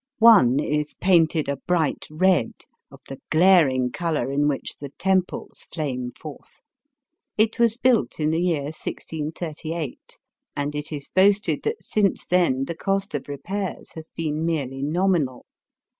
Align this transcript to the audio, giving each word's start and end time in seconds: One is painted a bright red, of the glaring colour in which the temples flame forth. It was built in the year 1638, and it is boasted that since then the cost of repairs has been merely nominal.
One 0.17 0.59
is 0.59 0.95
painted 0.95 1.47
a 1.47 1.57
bright 1.57 2.07
red, 2.09 2.53
of 2.89 3.01
the 3.07 3.19
glaring 3.29 3.91
colour 3.91 4.31
in 4.31 4.47
which 4.47 4.77
the 4.79 4.89
temples 4.97 5.67
flame 5.71 6.09
forth. 6.19 6.59
It 7.37 7.59
was 7.59 7.77
built 7.77 8.19
in 8.19 8.31
the 8.31 8.41
year 8.41 8.63
1638, 8.73 10.17
and 10.55 10.73
it 10.73 10.91
is 10.91 11.07
boasted 11.07 11.61
that 11.65 11.83
since 11.83 12.25
then 12.25 12.65
the 12.65 12.73
cost 12.75 13.13
of 13.13 13.27
repairs 13.27 13.91
has 13.91 14.09
been 14.15 14.43
merely 14.43 14.81
nominal. 14.81 15.45